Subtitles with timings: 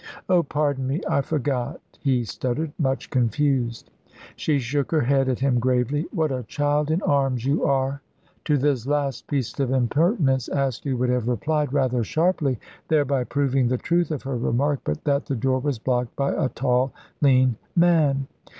[0.27, 3.91] "Oh, pardon me I forgot," he stuttered, much confused.
[4.35, 6.07] She shook her head at him gravely.
[6.11, 8.01] "What a child in arms you are!"
[8.45, 13.77] To this last piece of impertinence Askew would have replied rather sharply, thereby proving the
[13.77, 16.91] truth of her remark, but that the door was blocked by a tall
[17.21, 18.25] lean man.